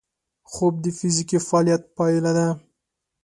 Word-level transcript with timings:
خوب 0.51 0.73
د 0.81 0.85
فزیکي 0.97 1.39
فعالیت 1.47 1.83
پایله 1.97 2.31
ده 2.37 2.47